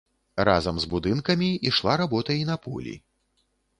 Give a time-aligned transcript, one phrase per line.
[0.47, 2.95] Разам з будынкамі ішла работа і на полі.